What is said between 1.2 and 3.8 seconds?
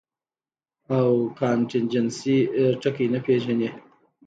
کانټنجنسي ټکے نۀ پېژني-